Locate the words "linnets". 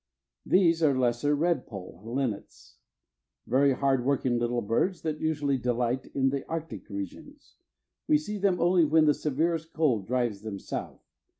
2.03-2.77